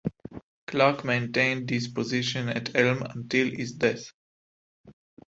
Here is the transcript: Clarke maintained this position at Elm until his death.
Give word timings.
Clarke 0.65 1.05
maintained 1.05 1.69
this 1.69 1.87
position 1.87 2.49
at 2.49 2.75
Elm 2.75 3.03
until 3.03 3.51
his 3.51 3.73
death. 3.73 4.11